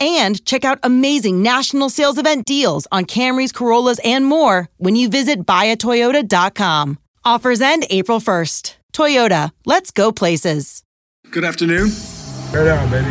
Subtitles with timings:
[0.00, 5.08] and check out amazing national sales event deals on Camrys, Corollas, and more when you
[5.08, 6.98] visit buyatoyota.com.
[7.24, 8.76] Offers end April 1st.
[8.92, 10.82] Toyota, let's go places.
[11.30, 11.90] Good afternoon.
[12.52, 13.10] Right on, baby.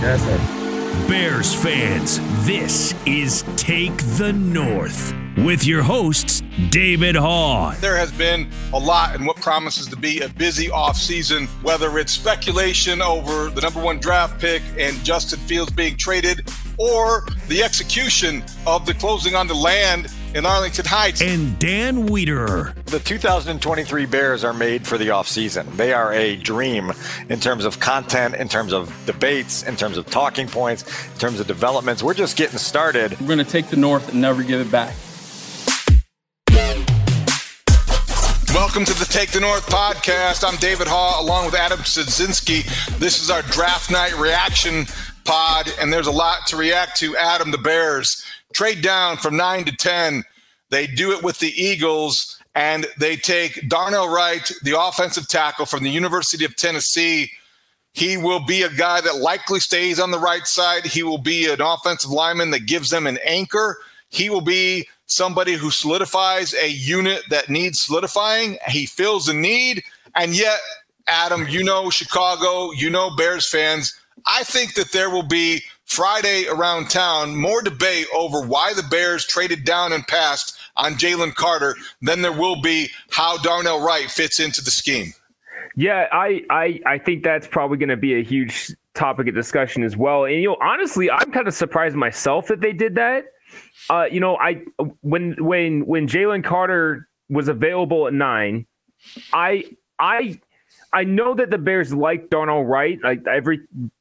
[0.00, 1.06] Yes, sir.
[1.08, 7.78] Bears fans, this is Take the North with your hosts, David Haugh.
[7.80, 12.12] There has been a lot in what promises to be a busy offseason, whether it's
[12.12, 16.48] speculation over the number one draft pick and Justin Fields being traded,
[16.78, 21.20] or the execution of the closing on the land in Arlington Heights.
[21.20, 22.74] And Dan Wiederer.
[22.84, 25.70] The 2023 Bears are made for the offseason.
[25.76, 26.92] They are a dream
[27.28, 31.40] in terms of content, in terms of debates, in terms of talking points, in terms
[31.40, 32.02] of developments.
[32.02, 33.18] We're just getting started.
[33.20, 34.94] We're going to take the North and never give it back.
[38.52, 40.42] Welcome to the Take the North podcast.
[40.46, 42.64] I'm David Haugh along with Adam Studzinski.
[42.98, 44.86] This is our draft night reaction
[45.24, 47.16] pod, and there's a lot to react to.
[47.16, 50.24] Adam, the Bears trade down from nine to 10.
[50.68, 55.84] They do it with the Eagles, and they take Darnell Wright, the offensive tackle from
[55.84, 57.30] the University of Tennessee.
[57.92, 60.86] He will be a guy that likely stays on the right side.
[60.86, 63.78] He will be an offensive lineman that gives them an anchor.
[64.08, 68.58] He will be somebody who solidifies a unit that needs solidifying.
[68.68, 69.82] He fills a need.
[70.14, 70.58] And yet,
[71.08, 73.98] Adam, you know Chicago, you know Bears fans.
[74.26, 79.26] I think that there will be Friday around town more debate over why the Bears
[79.26, 84.38] traded down and passed on Jalen Carter than there will be how Darnell Wright fits
[84.38, 85.12] into the scheme.
[85.76, 89.82] Yeah, I I, I think that's probably going to be a huge topic of discussion
[89.82, 90.24] as well.
[90.24, 93.24] And you know, honestly, I'm kind of surprised myself that they did that.
[93.88, 94.62] Uh, you know, I
[95.00, 98.66] when when when Jalen Carter was available at nine,
[99.32, 99.64] I
[99.98, 100.40] I
[100.92, 102.98] I know that the Bears like Darnell Wright.
[103.02, 103.60] Like every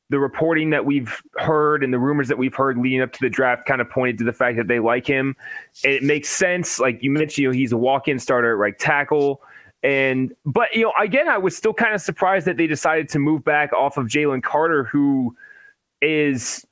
[0.09, 3.29] the reporting that we've heard and the rumors that we've heard leading up to the
[3.29, 5.35] draft kind of pointed to the fact that they like him.
[5.83, 6.79] And it makes sense.
[6.79, 9.41] Like you mentioned, you know, he's a walk-in starter at right tackle.
[9.83, 13.19] And but you know, again, I was still kind of surprised that they decided to
[13.19, 15.35] move back off of Jalen Carter, who
[16.01, 16.65] is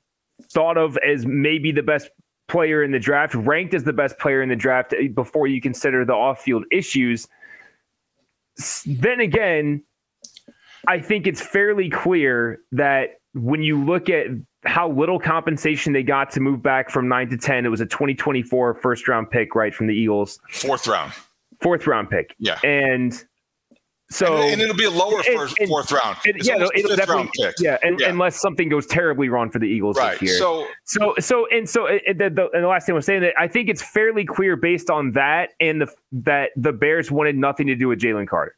[0.52, 2.10] thought of as maybe the best
[2.48, 5.60] player in the draft, ranked as the best player in the draft eh, before you
[5.60, 7.28] consider the off-field issues.
[8.86, 9.84] Then again,
[10.88, 14.26] I think it's fairly clear that when you look at
[14.64, 17.86] how little compensation they got to move back from 9 to 10, it was a
[17.86, 20.40] 2024 first round pick right from the Eagles.
[20.50, 21.12] Fourth round.
[21.60, 22.34] Fourth round pick.
[22.38, 22.58] Yeah.
[22.64, 23.24] And
[24.10, 26.16] so and, and, it'll be a lower first, and, fourth round.
[26.24, 27.30] And, yeah, it'll definitely.
[27.58, 30.18] Yeah, and, yeah, unless something goes terribly wrong for the Eagles right.
[30.18, 30.38] this year.
[30.38, 33.20] So, so, so, and so, uh, the, the, and the last thing I was saying
[33.20, 37.36] that I think it's fairly clear based on that and the that the Bears wanted
[37.36, 38.54] nothing to do with Jalen Carter.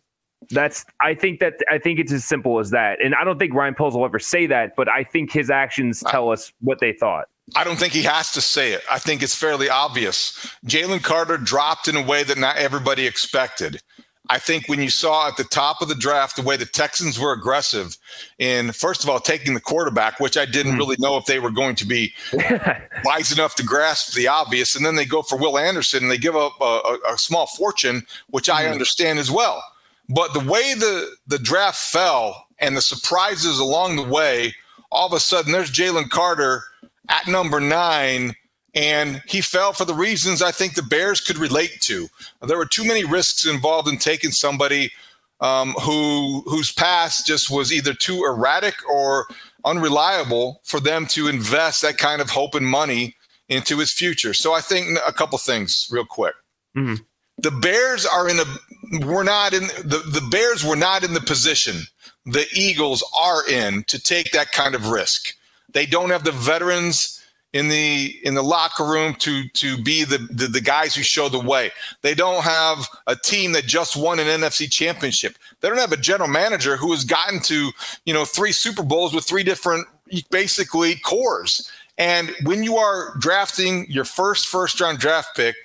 [0.51, 3.03] That's I think that I think it's as simple as that.
[3.03, 6.03] And I don't think Ryan Poles will ever say that, but I think his actions
[6.07, 7.27] tell us what they thought.
[7.57, 8.83] I don't think he has to say it.
[8.91, 10.33] I think it's fairly obvious.
[10.65, 13.83] Jalen Carter dropped in a way that not everybody expected.
[14.31, 17.19] I think when you saw at the top of the draft the way the Texans
[17.19, 17.99] were aggressive
[18.39, 20.79] in, first of all, taking the quarterback, which I didn't mm.
[20.79, 22.13] really know if they were going to be
[23.05, 24.77] wise enough to grasp the obvious.
[24.77, 27.47] And then they go for Will Anderson and they give up a, a, a small
[27.47, 28.51] fortune, which.
[28.51, 28.73] I hmm.
[28.73, 29.63] understand as well.
[30.09, 34.55] But the way the, the draft fell and the surprises along the way,
[34.91, 36.63] all of a sudden there's Jalen Carter
[37.09, 38.35] at number nine
[38.75, 42.09] and he fell for the reasons I think the Bears could relate to.
[42.43, 44.93] There were too many risks involved in taking somebody
[45.41, 49.27] um, who whose past just was either too erratic or
[49.65, 53.17] unreliable for them to invest that kind of hope and money
[53.49, 54.35] into his future.
[54.35, 56.35] So I think a couple things real quick.
[56.77, 57.03] Mm-hmm.
[57.39, 61.21] The Bears are in a we're not in the, the Bears were not in the
[61.21, 61.87] position
[62.27, 65.35] the Eagles are in to take that kind of risk.
[65.73, 67.20] They don't have the veterans
[67.53, 71.29] in the in the locker room to to be the, the, the guys who show
[71.29, 71.71] the way.
[72.03, 75.37] They don't have a team that just won an NFC championship.
[75.61, 77.71] They don't have a general manager who has gotten to,
[78.05, 79.87] you know, three Super Bowls with three different
[80.31, 81.71] basically cores.
[81.99, 85.57] And when you are drafting your first first round draft pick,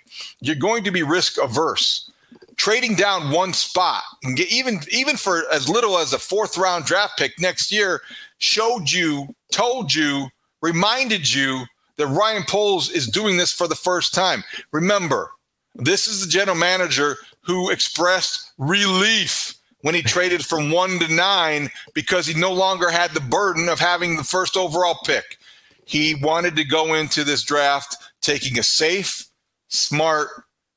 [0.42, 2.12] you're going to be risk averse.
[2.58, 4.02] Trading down one spot
[4.50, 8.02] even even for as little as a fourth round draft pick next year
[8.40, 10.28] showed you, told you,
[10.62, 11.66] reminded you
[11.98, 14.44] that Ryan Poles is doing this for the first time.
[14.72, 15.32] Remember,
[15.76, 21.70] this is the general manager who expressed relief when he traded from one to nine
[21.94, 25.38] because he no longer had the burden of having the first overall pick.
[25.86, 29.28] He wanted to go into this draft taking a safe,
[29.68, 30.30] smart,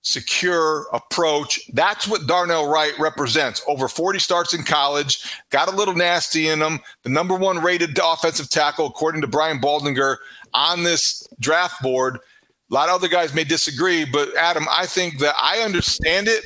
[0.09, 1.61] secure approach.
[1.73, 3.63] That's what Darnell Wright represents.
[3.67, 6.81] Over 40 starts in college, got a little nasty in him.
[7.03, 10.17] The number one rated offensive tackle, according to Brian Baldinger,
[10.55, 12.17] on this draft board.
[12.71, 16.45] A lot of other guys may disagree, but Adam, I think that I understand it.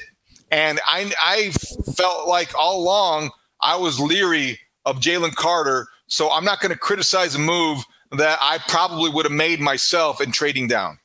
[0.50, 1.50] And I, I
[1.94, 3.30] felt like all along
[3.60, 5.86] I was leery of Jalen Carter.
[6.08, 10.20] So I'm not going to criticize a move that I probably would have made myself
[10.20, 10.98] in trading down.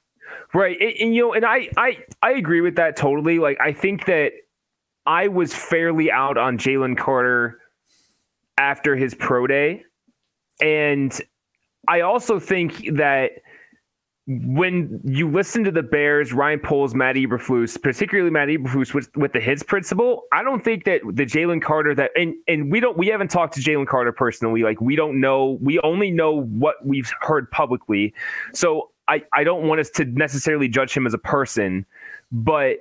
[0.53, 0.77] Right.
[0.79, 3.39] And, and, you know, and I, I I agree with that totally.
[3.39, 4.31] Like I think that
[5.05, 7.59] I was fairly out on Jalen Carter
[8.57, 9.83] after his pro day.
[10.61, 11.19] And
[11.87, 13.31] I also think that
[14.27, 19.31] when you listen to the Bears, Ryan Poles, Matt Eberflus, particularly Matt Eberflus with, with
[19.31, 22.97] the hits principle, I don't think that the Jalen Carter that and and we don't
[22.97, 24.63] we haven't talked to Jalen Carter personally.
[24.63, 28.13] Like we don't know, we only know what we've heard publicly.
[28.53, 31.85] So I, I don't want us to necessarily judge him as a person,
[32.31, 32.79] but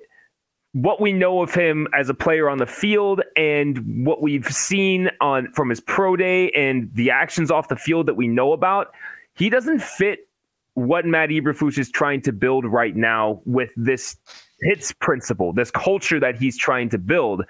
[0.72, 5.10] what we know of him as a player on the field and what we've seen
[5.22, 8.92] on from his pro day and the actions off the field that we know about,
[9.34, 10.28] he doesn't fit
[10.74, 14.16] what Matt Eberflus is trying to build right now with this
[14.60, 17.42] hits principle, this culture that he's trying to build.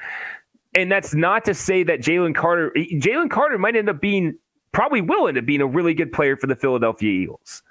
[0.76, 4.38] And that's not to say that Jalen Carter, Jalen Carter might end up being,
[4.70, 7.64] probably will end up being a really good player for the Philadelphia Eagles.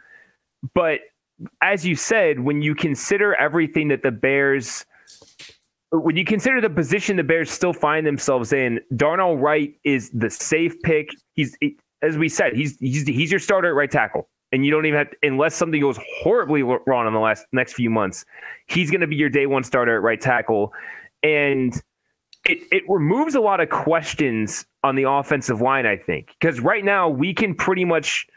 [0.73, 1.01] But
[1.61, 4.85] as you said, when you consider everything that the Bears,
[5.91, 10.29] when you consider the position the Bears still find themselves in, Darnell Wright is the
[10.29, 11.09] safe pick.
[11.33, 11.57] He's,
[12.01, 14.97] as we said, he's he's he's your starter at right tackle, and you don't even
[14.97, 18.25] have to, unless something goes horribly wrong in the last next few months,
[18.67, 20.73] he's going to be your day one starter at right tackle,
[21.23, 21.81] and
[22.45, 25.85] it it removes a lot of questions on the offensive line.
[25.85, 28.27] I think because right now we can pretty much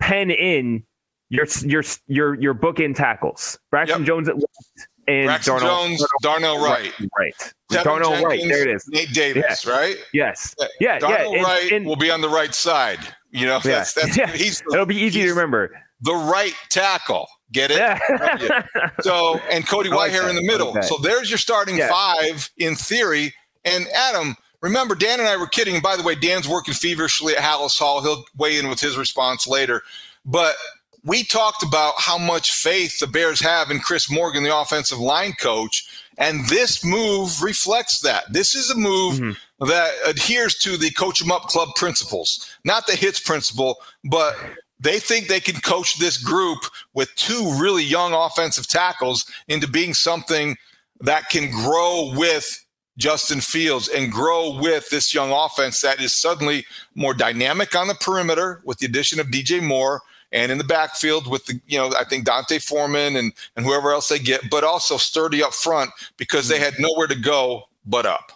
[0.00, 0.82] pen in
[1.28, 3.58] your your your your bookend tackles.
[3.70, 4.06] Braxton yep.
[4.06, 6.92] Jones at left and Braxton Darnell, Jones, Darnell Wright.
[7.00, 7.10] Right.
[7.18, 7.84] right.
[7.84, 8.40] Darnell Jenkins, Wright.
[8.48, 8.88] There it is.
[8.88, 9.96] Nate Davis, right?
[10.12, 10.54] Yes.
[10.80, 10.98] Yeah.
[10.98, 11.42] Darnell yeah.
[11.42, 13.00] Wright and, will be on the right side.
[13.30, 13.78] You know, yeah.
[13.78, 14.30] that's, that's yeah.
[14.30, 15.70] he's the, It'll be easy to remember.
[16.00, 17.26] The right tackle.
[17.52, 17.78] Get it?
[17.78, 18.66] Yeah.
[19.00, 20.72] so and Cody like Whitehair in the middle.
[20.72, 21.88] Like so there's your starting yeah.
[21.88, 23.34] five in theory.
[23.64, 25.80] And Adam, remember Dan and I were kidding.
[25.80, 28.02] By the way, Dan's working feverishly at Halas Hall.
[28.02, 29.82] He'll weigh in with his response later.
[30.24, 30.56] But
[31.04, 35.34] we talked about how much faith the Bears have in Chris Morgan, the offensive line
[35.34, 35.86] coach.
[36.16, 38.32] And this move reflects that.
[38.32, 39.66] This is a move mm-hmm.
[39.66, 44.36] that adheres to the coach them up club principles, not the hits principle, but
[44.80, 46.60] they think they can coach this group
[46.94, 50.56] with two really young offensive tackles into being something
[51.00, 52.64] that can grow with
[52.96, 57.94] Justin Fields and grow with this young offense that is suddenly more dynamic on the
[57.94, 60.00] perimeter with the addition of DJ Moore
[60.34, 63.92] and in the backfield with the you know I think D'Onta Foreman and and whoever
[63.92, 68.04] else they get, but also sturdy up front because they had nowhere to go but
[68.04, 68.32] up.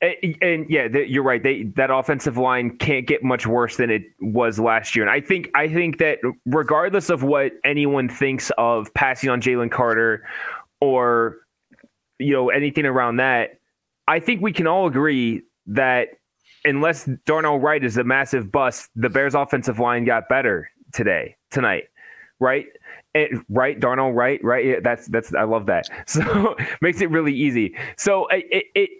[0.00, 1.42] And, and yeah, the, you're right.
[1.42, 5.04] They that offensive line can't get much worse than it was last year.
[5.04, 9.70] And I think I think that regardless of what anyone thinks of passing on Jalen
[9.70, 10.24] Carter
[10.80, 11.38] or
[12.18, 13.58] you know anything around that,
[14.06, 16.08] I think we can all agree that
[16.64, 21.84] unless Darnell Wright is a massive bust, the Bears' offensive line got better today, tonight,
[22.40, 22.66] right?
[23.14, 24.64] It, right, Darnell right, right?
[24.64, 25.88] Yeah, that's that's I love that.
[26.06, 27.76] So makes it really easy.
[27.96, 28.90] So it, it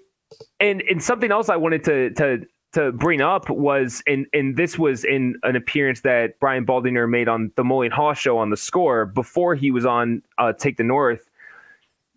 [0.61, 4.79] and and something else I wanted to to to bring up was and and this
[4.79, 8.51] was in an appearance that Brian Baldinger made on the Mully and Haugh show on
[8.51, 11.29] the score before he was on uh, Take the North.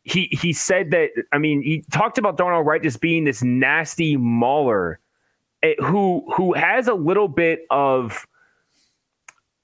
[0.04, 4.18] He he said that I mean he talked about Darnell Wright just being this nasty
[4.18, 5.00] mauler
[5.64, 8.26] eh, who who has a little bit of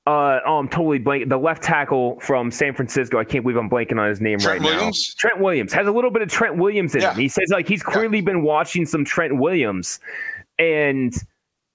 [0.07, 1.29] uh, oh, I'm totally blank.
[1.29, 3.19] The left tackle from San Francisco.
[3.19, 5.15] I can't believe I'm blanking on his name Trent right Williams?
[5.15, 5.29] now.
[5.29, 7.11] Trent Williams has a little bit of Trent Williams in Yeah.
[7.13, 7.19] him.
[7.19, 9.99] He says like he's clearly been watching some Trent Williams,
[10.57, 11.13] and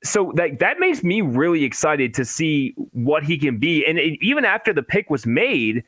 [0.05, 3.85] so like that makes me really excited to see what he can be.
[3.87, 5.85] And even after the pick was made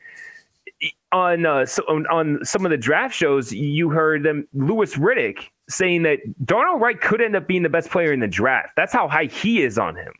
[1.11, 5.49] on uh, so on, on some of the draft shows, you heard them Louis Riddick
[5.67, 8.69] saying that Darnell Wright could end up being the best player in the draft.
[8.75, 10.13] That's how high he is on him.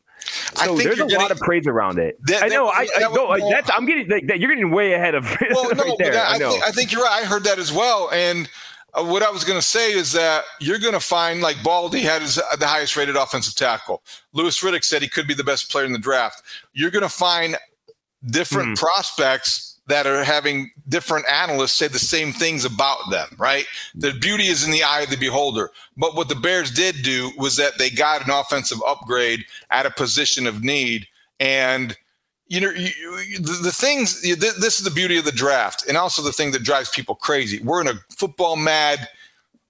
[0.57, 2.17] I So think there's a you're lot of praise around it.
[2.25, 2.65] That- I know.
[2.67, 3.25] that- I, I that- go.
[3.27, 3.69] Like, that's.
[3.75, 4.07] I'm getting.
[4.09, 5.25] Like, that, you're getting way ahead of.
[5.51, 6.13] Well, no, right but there.
[6.21, 6.51] I, I know.
[6.51, 7.21] think, I think you're right.
[7.23, 8.09] I heard that as well.
[8.11, 8.49] And
[8.93, 12.01] uh, what I was going to say is that you're going to find like Baldy
[12.01, 14.01] had his, the highest rated offensive tackle.
[14.33, 16.41] Louis Riddick said he could be the best player in the draft.
[16.73, 17.55] You're going to find
[18.25, 18.73] different Hmm.
[18.85, 23.65] prospects that are having different analysts say the same things about them, right?
[23.95, 25.71] The beauty is in the eye of the beholder.
[25.97, 29.91] But what the Bears did do was that they got an offensive upgrade at a
[29.91, 31.07] position of need.
[31.39, 31.97] And
[32.47, 32.89] you know, you,
[33.27, 36.21] you, the, the things, you- th- this is the beauty of the draft, and also
[36.21, 37.59] the thing that drives people crazy.
[37.63, 39.07] We're in a football mad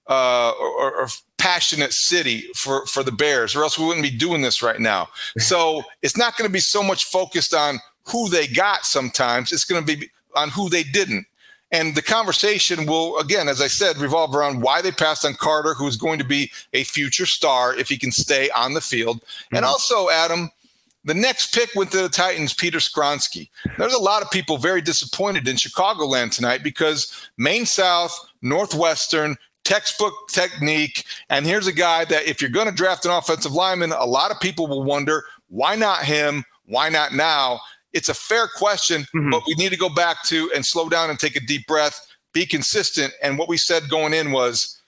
[0.10, 1.08] uh, or, or
[1.38, 5.08] passionate city for, for the Bears, or else we wouldn't be doing this right now.
[5.40, 7.80] So it's not going to be so much focused on
[8.12, 11.26] who they got sometimes, it's going to be on who they didn't.
[11.72, 15.76] And the conversation will, again, as I said, revolve around why they passed on Carter,
[15.76, 19.24] who is going to be a future star if he can stay on the field.
[19.52, 19.70] And hmm.
[19.70, 20.50] also, Adam,
[21.06, 23.50] the next pick went to the Titans, Peter Skoronski.
[23.78, 30.14] There's a lot of people very disappointed in Chicagoland tonight because Maine South, Northwestern, textbook
[30.30, 31.06] technique.
[31.30, 34.32] And here's a guy that if you're going to draft an offensive lineman, a lot
[34.32, 36.44] of people will wonder why not him?
[36.66, 37.60] Why not now?
[37.94, 39.32] It's a fair question, mm-hmm.
[39.32, 42.06] but we need to go back to and slow down and take a deep breath,
[42.34, 43.14] be consistent.
[43.24, 44.80] And what we said going in was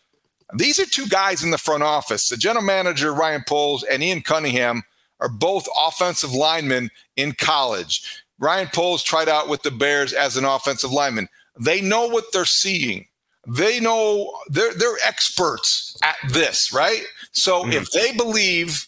[0.53, 2.27] these are two guys in the front office.
[2.27, 4.83] The general manager, Ryan Poles, and Ian Cunningham
[5.19, 8.23] are both offensive linemen in college.
[8.39, 11.27] Ryan Poles tried out with the Bears as an offensive lineman.
[11.59, 13.07] They know what they're seeing.
[13.47, 17.03] They know they're they're experts at this, right?
[17.31, 17.71] So mm-hmm.
[17.73, 18.87] if they believe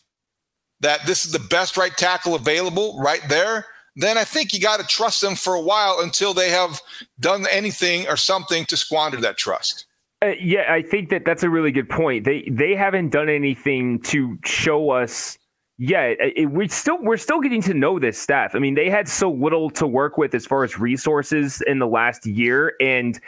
[0.81, 4.79] that this is the best right tackle available right there, then I think you got
[4.79, 6.81] to trust them for a while until they have
[7.19, 9.85] done anything or something to squander that trust.
[10.23, 12.23] Uh, yeah, I think that that's a really good point.
[12.23, 15.37] They they haven't done anything to show us
[15.77, 16.17] yet.
[16.19, 18.55] It, we still we're still getting to know this staff.
[18.55, 21.87] I mean, they had so little to work with as far as resources in the
[21.87, 23.19] last year, and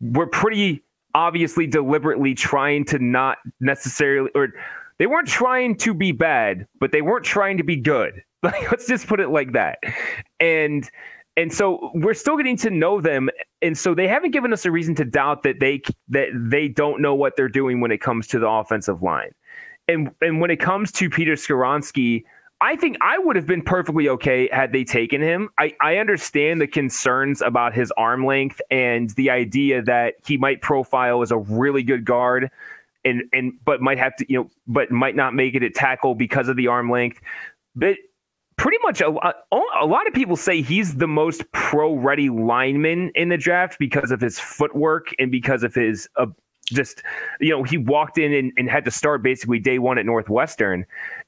[0.00, 0.82] we're pretty
[1.14, 4.48] obviously deliberately trying to not necessarily or
[4.98, 8.22] they weren't trying to be bad, but they weren't trying to be good.
[8.42, 9.78] Like let's just put it like that.
[10.40, 10.88] And
[11.36, 13.28] and so we're still getting to know them
[13.62, 17.02] and so they haven't given us a reason to doubt that they that they don't
[17.02, 19.32] know what they're doing when it comes to the offensive line.
[19.88, 22.24] And and when it comes to Peter Skoronski,
[22.62, 25.48] I think I would have been perfectly okay had they taken him.
[25.58, 30.60] I, I understand the concerns about his arm length and the idea that he might
[30.60, 32.50] profile as a really good guard
[33.04, 36.14] and and but might have to, you know, but might not make it at tackle
[36.14, 37.20] because of the arm length.
[37.74, 37.96] But
[38.60, 39.08] pretty much a
[39.80, 44.10] a lot of people say he's the most pro ready lineman in the draft because
[44.10, 46.26] of his footwork and because of his uh,
[46.66, 47.02] just
[47.40, 50.84] you know he walked in and, and had to start basically day one at northwestern.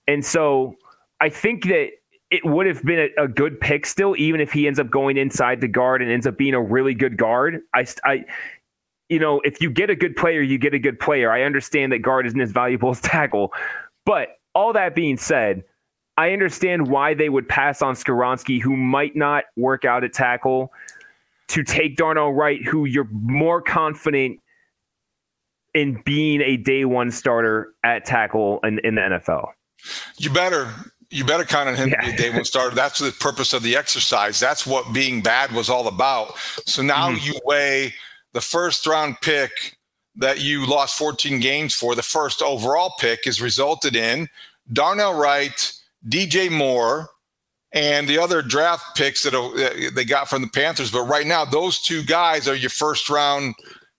[0.06, 0.74] And so
[1.22, 1.88] i think that
[2.30, 5.16] it would have been a, a good pick still even if he ends up going
[5.16, 7.62] inside the guard and ends up being a really good guard.
[7.74, 8.24] I i
[9.08, 11.32] you know if you get a good player you get a good player.
[11.32, 13.54] I understand that guard isn't as valuable as tackle.
[14.04, 15.64] But all that being said
[16.16, 20.72] I understand why they would pass on Skoronski, who might not work out at tackle,
[21.48, 24.40] to take Darnell Wright, who you're more confident
[25.74, 29.48] in being a day one starter at tackle in, in the NFL.
[30.18, 30.68] You better
[31.10, 32.74] you better count on him to be a day one starter.
[32.74, 34.40] That's the purpose of the exercise.
[34.40, 36.38] That's what being bad was all about.
[36.66, 37.26] So now mm-hmm.
[37.26, 37.94] you weigh
[38.32, 39.76] the first round pick
[40.16, 41.94] that you lost 14 games for.
[41.94, 44.28] The first overall pick has resulted in
[44.72, 45.72] Darnell Wright,
[46.08, 47.08] DJ Moore,
[47.72, 50.90] and the other draft picks that uh, they got from the Panthers.
[50.90, 53.54] But right now, those two guys are your first round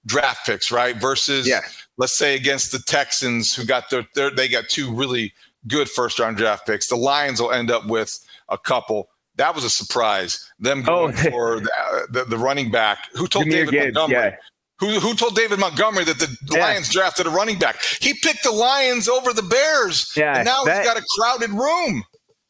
[0.06, 0.96] draft picks, right?
[0.96, 1.62] Versus, yeah.
[1.98, 5.34] let's say, against the Texans, who got their, their they got two really
[5.68, 6.88] good first round draft picks.
[6.88, 8.18] The Lions will end up with
[8.50, 9.10] a couple.
[9.36, 10.52] That was a surprise.
[10.60, 11.32] Them going oh.
[11.32, 13.08] for the, the, the, running back.
[13.14, 14.30] Who told Jahmyr David Gibbs, Montgomery?
[14.30, 14.36] Yeah.
[14.84, 16.60] Who, who told David Montgomery that the yeah.
[16.60, 17.82] Lions drafted a running back?
[18.02, 20.12] He picked the Lions over the Bears.
[20.14, 22.04] Yeah, and now that, he's got a crowded room.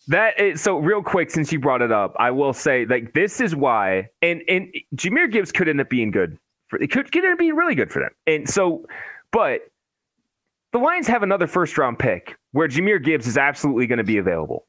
[0.07, 3.39] That is so real quick since you brought it up, I will say like this
[3.39, 6.37] is why and and Jahmyr Gibbs could end up being good
[6.69, 8.09] for it could, could end up being really good for them.
[8.25, 8.85] And so
[9.31, 9.61] but
[10.71, 14.17] the Lions have another first round pick where Jahmyr Gibbs is absolutely going to be
[14.17, 14.65] available.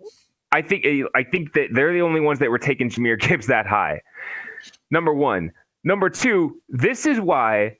[0.53, 3.67] I think I think that they're the only ones that were taking Jahmyr Gibbs that
[3.67, 4.03] high.
[4.91, 5.51] Number one.
[5.85, 7.77] Number two, this is why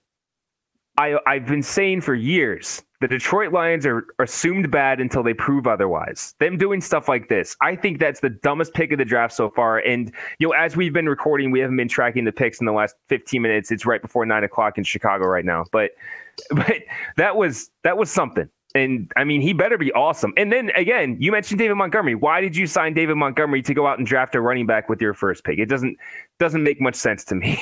[0.99, 5.67] I I've been saying for years the Detroit Lions are assumed bad until they prove
[5.67, 6.35] otherwise.
[6.39, 9.51] Them doing stuff like this, I think that's the dumbest pick of the draft so
[9.51, 9.79] far.
[9.79, 12.73] And you know, as we've been recording, we haven't been tracking the picks in the
[12.73, 13.71] last 15 minutes.
[13.71, 15.91] It's right before nine o'clock in Chicago right now, but
[16.51, 16.77] but
[17.17, 18.49] that was that was something.
[18.75, 20.33] And I mean, he better be awesome.
[20.37, 22.17] And then again, you mentioned David Montgomery.
[22.17, 25.01] Why did you sign David Montgomery to go out and draft a running back with
[25.01, 25.61] your first pick?
[25.61, 25.97] It doesn't
[26.41, 27.57] doesn't make much sense to me.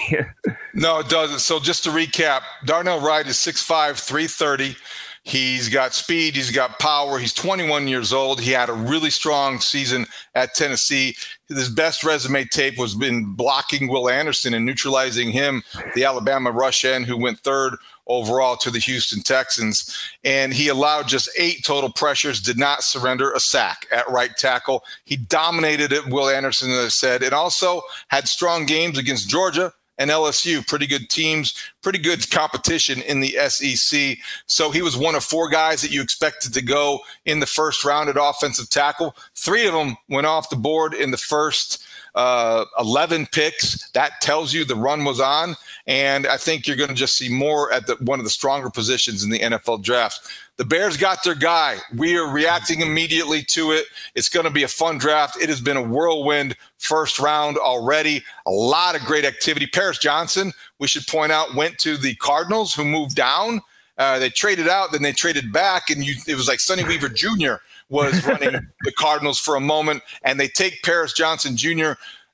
[0.75, 1.41] no, it doesn't.
[1.41, 4.75] So just to recap, Darnell Wright is 6'5", 330.
[5.25, 6.35] He's got speed.
[6.35, 7.19] He's got power.
[7.19, 8.41] He's 21 years old.
[8.41, 11.15] He had a really strong season at Tennessee.
[11.49, 15.63] His best resume tape was been blocking Will Anderson and neutralizing him,
[15.95, 17.75] the Alabama rush end who went third
[18.09, 19.97] overall to the Houston Texans.
[20.25, 24.83] And he allowed just eight total pressures, did not surrender a sack at right tackle.
[25.05, 29.73] He dominated it, Will Anderson, as I said, and also had strong games against Georgia
[29.99, 30.67] and LSU.
[30.67, 34.19] Pretty good teams, pretty good competition in the SEC.
[34.47, 37.85] So he was one of four guys that you expected to go in the first
[37.85, 39.15] round at offensive tackle.
[39.35, 41.85] Three of them went off the board in the first
[42.15, 43.91] uh, 11 picks.
[43.91, 45.57] That tells you the run was on.
[45.87, 48.71] And I think you're going to just see more at the, one of the stronger
[48.71, 50.29] positions in the NFL draft.
[50.57, 51.79] The Bears got their guy.
[51.97, 53.87] We are reacting immediately to it.
[54.15, 55.41] It's going to be a fun draft.
[55.41, 58.23] It has been a whirlwind first round already.
[58.47, 59.67] A lot of great activity.
[59.67, 63.61] Paris Johnson, we should point out, went to the Cardinals, who moved down.
[63.99, 67.09] Uh, they traded out, then they traded back, and you, it was like Sonny Weaver
[67.09, 67.55] Jr.
[67.89, 68.53] was running
[68.83, 71.93] the Cardinals for a moment, and they take Paris Johnson Jr.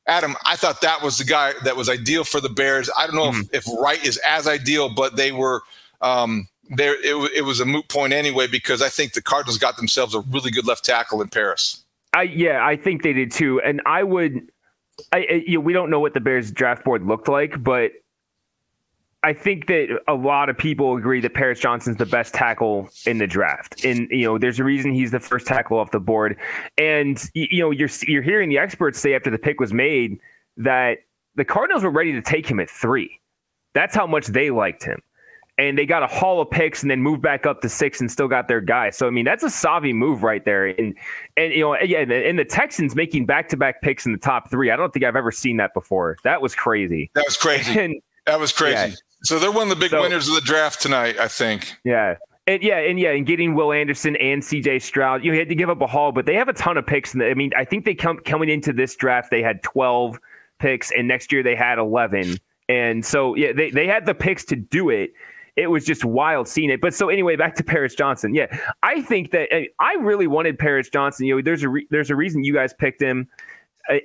[0.08, 2.90] Adam, I thought that was the guy that was ideal for the Bears.
[2.96, 3.54] I don't know mm-hmm.
[3.54, 5.62] if, if Wright is as ideal, but they were
[6.00, 6.94] um, there.
[7.04, 10.20] It, it, was a moot point anyway because I think the Cardinals got themselves a
[10.20, 11.84] really good left tackle in Paris.
[12.14, 14.50] I yeah, I think they did too, and I would.
[15.12, 17.92] I, you know, we don't know what the Bears draft board looked like, but
[19.24, 23.18] I think that a lot of people agree that Paris Johnson's the best tackle in
[23.18, 26.36] the draft, and you know, there's a reason he's the first tackle off the board.
[26.76, 30.20] And you know, you're you're hearing the experts say after the pick was made
[30.56, 30.98] that
[31.34, 33.20] the Cardinals were ready to take him at three.
[33.74, 35.02] That's how much they liked him,
[35.58, 38.08] and they got a haul of picks and then moved back up to six and
[38.08, 38.90] still got their guy.
[38.90, 40.66] So I mean, that's a savvy move right there.
[40.66, 40.94] And
[41.36, 44.48] and you know, yeah, and the Texans making back to back picks in the top
[44.48, 44.70] three.
[44.70, 46.18] I don't think I've ever seen that before.
[46.22, 47.10] That was crazy.
[47.14, 47.76] That was crazy.
[47.80, 48.74] And, that was crazy.
[48.74, 48.94] Yeah.
[49.28, 51.74] So they're one of the big so, winners of the draft tonight, I think.
[51.84, 52.14] Yeah.
[52.46, 55.68] And yeah, and yeah, and getting Will Anderson and CJ Stroud, you had to give
[55.68, 57.12] up a haul, but they have a ton of picks.
[57.12, 60.18] The, I mean, I think they come coming into this draft, they had 12
[60.60, 62.38] picks, and next year they had 11.
[62.70, 65.12] And so, yeah, they, they had the picks to do it.
[65.56, 66.80] It was just wild seeing it.
[66.80, 68.34] But so anyway, back to Paris Johnson.
[68.34, 68.46] Yeah,
[68.82, 71.26] I think that I really wanted Paris Johnson.
[71.26, 73.28] You know, there's a re, there's a reason you guys picked him
[73.90, 73.96] uh,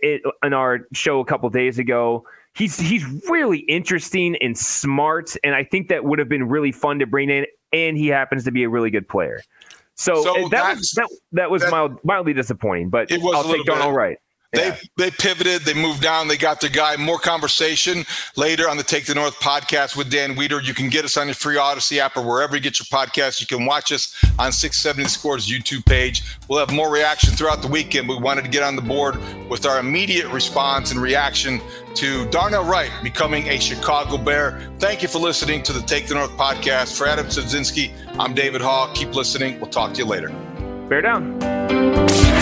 [0.44, 5.64] in our show a couple days ago he's he's really interesting and smart, and I
[5.64, 7.46] think that would have been really fun to bring in.
[7.72, 9.42] And he happens to be a really good player.
[9.96, 13.92] So, so that, was, that that was that, mild, mildly disappointing, but I'll take Darnell
[13.92, 14.18] Wright.
[14.54, 14.78] Yeah.
[14.98, 16.96] they pivoted, they moved down, they got their guy.
[16.96, 20.64] More conversation later on the Take the North podcast with Dan Wiederer.
[20.64, 23.42] You can get us on your free Audacy app or wherever you get your podcast.
[23.42, 26.24] You can watch us on 670 Scores YouTube page.
[26.48, 28.08] We'll have more reaction throughout the weekend.
[28.08, 29.18] We wanted to get on the board
[29.50, 31.60] with our immediate response and reaction
[31.96, 34.72] to Darnell Wright becoming a Chicago Bear.
[34.80, 36.98] Thank you for listening to the Take the North podcast.
[36.98, 38.94] For Adam Studzinski, I'm David Haugh.
[38.94, 39.60] Keep listening.
[39.60, 40.30] We'll talk to you later.
[40.90, 42.33] Bear down.